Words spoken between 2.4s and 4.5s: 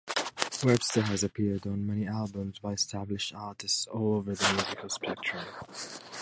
by established artists all over